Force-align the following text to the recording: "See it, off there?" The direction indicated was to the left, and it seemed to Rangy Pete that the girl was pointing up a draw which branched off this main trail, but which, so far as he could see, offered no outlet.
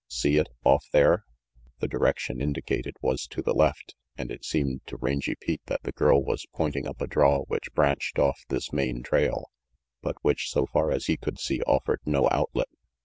"See 0.09 0.37
it, 0.37 0.49
off 0.63 0.87
there?" 0.91 1.25
The 1.79 1.87
direction 1.87 2.41
indicated 2.41 2.95
was 3.03 3.27
to 3.27 3.43
the 3.43 3.53
left, 3.53 3.93
and 4.17 4.31
it 4.31 4.43
seemed 4.43 4.81
to 4.87 4.97
Rangy 4.97 5.35
Pete 5.39 5.61
that 5.67 5.83
the 5.83 5.91
girl 5.91 6.23
was 6.23 6.47
pointing 6.55 6.87
up 6.87 7.01
a 7.01 7.05
draw 7.07 7.43
which 7.43 7.71
branched 7.75 8.17
off 8.17 8.41
this 8.49 8.73
main 8.73 9.03
trail, 9.03 9.51
but 10.01 10.15
which, 10.23 10.49
so 10.49 10.65
far 10.65 10.89
as 10.89 11.05
he 11.05 11.17
could 11.17 11.37
see, 11.39 11.61
offered 11.67 11.99
no 12.03 12.27
outlet. 12.31 12.69